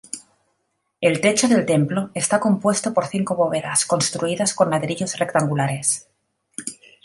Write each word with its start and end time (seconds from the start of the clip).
El 0.99 1.21
techo 1.21 1.47
del 1.47 1.63
templo 1.67 2.09
está 2.15 2.39
compuesto 2.39 2.91
por 2.91 3.05
cinco 3.05 3.35
bóvedas 3.35 3.85
construidas 3.85 4.55
con 4.55 4.71
ladrillos 4.71 5.15
rectangulares. 5.19 6.07